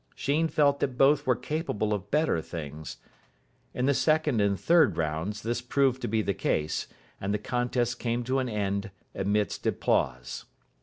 [0.15, 2.97] Sheen felt that both were capable of better things.
[3.71, 6.87] In the second and third rounds this proved to be the case
[7.21, 10.45] and the contest came to an end amidst applause.